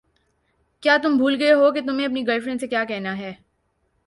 کیا 0.83 0.95
تم 1.03 1.17
بھول 1.17 1.35
گئے 1.39 1.53
ہو 1.53 1.71
کہ 1.71 1.81
تمہیں 1.81 2.05
اپنی 2.07 2.27
گرل 2.27 2.39
فرینڈ 2.39 2.61
سے 2.61 2.67
کیا 2.67 2.83
کہنا 2.85 3.17
ہے؟ 3.17 3.33